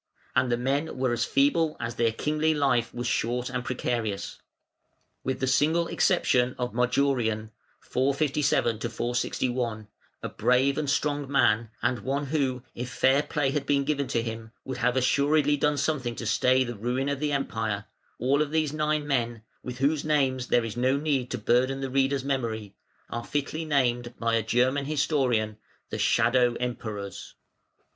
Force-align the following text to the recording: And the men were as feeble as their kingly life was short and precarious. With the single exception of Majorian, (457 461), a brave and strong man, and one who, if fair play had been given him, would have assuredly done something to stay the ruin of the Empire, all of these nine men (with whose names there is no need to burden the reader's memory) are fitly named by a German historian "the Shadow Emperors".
And 0.35 0.51
the 0.51 0.57
men 0.57 0.97
were 0.97 1.13
as 1.13 1.25
feeble 1.25 1.77
as 1.79 1.93
their 1.93 2.11
kingly 2.11 2.55
life 2.55 2.91
was 2.91 3.05
short 3.05 3.51
and 3.51 3.63
precarious. 3.63 4.39
With 5.23 5.39
the 5.39 5.45
single 5.45 5.87
exception 5.87 6.55
of 6.57 6.73
Majorian, 6.73 7.51
(457 7.81 8.79
461), 8.79 9.87
a 10.23 10.29
brave 10.29 10.79
and 10.79 10.89
strong 10.89 11.31
man, 11.31 11.69
and 11.83 11.99
one 11.99 12.25
who, 12.25 12.63
if 12.73 12.89
fair 12.89 13.21
play 13.21 13.51
had 13.51 13.67
been 13.67 13.83
given 13.83 14.09
him, 14.09 14.51
would 14.65 14.77
have 14.77 14.97
assuredly 14.97 15.55
done 15.55 15.77
something 15.77 16.15
to 16.15 16.25
stay 16.25 16.63
the 16.63 16.73
ruin 16.75 17.07
of 17.07 17.19
the 17.19 17.31
Empire, 17.31 17.85
all 18.17 18.41
of 18.41 18.49
these 18.49 18.73
nine 18.73 19.05
men 19.05 19.43
(with 19.61 19.77
whose 19.77 20.03
names 20.03 20.47
there 20.47 20.65
is 20.65 20.75
no 20.75 20.97
need 20.97 21.29
to 21.29 21.37
burden 21.37 21.79
the 21.81 21.91
reader's 21.91 22.23
memory) 22.23 22.73
are 23.11 23.23
fitly 23.23 23.65
named 23.65 24.15
by 24.17 24.33
a 24.33 24.41
German 24.41 24.85
historian 24.85 25.57
"the 25.91 25.99
Shadow 25.99 26.55
Emperors". 26.55 27.35